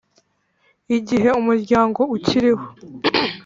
[0.97, 2.63] Igihe umuryango ukiriho